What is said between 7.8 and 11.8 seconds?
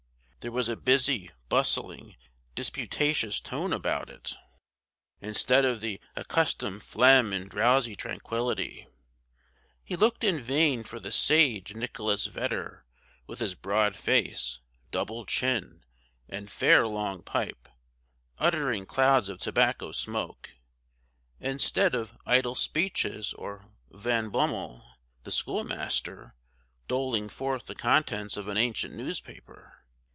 tranquillity. He looked in vain for the sage